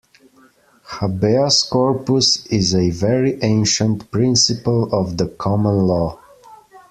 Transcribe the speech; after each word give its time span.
Habeas 0.83 1.61
corpus 1.63 2.47
is 2.47 2.73
a 2.73 2.89
very 2.89 3.37
ancient 3.43 4.09
principle 4.09 4.89
of 4.91 5.15
the 5.17 5.27
common 5.27 5.85
law 5.85 6.17